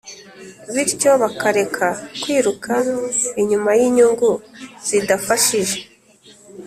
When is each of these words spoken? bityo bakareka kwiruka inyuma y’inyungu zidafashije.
bityo 0.73 1.11
bakareka 1.21 1.87
kwiruka 2.21 2.73
inyuma 3.41 3.69
y’inyungu 3.79 4.29
zidafashije. 4.87 5.77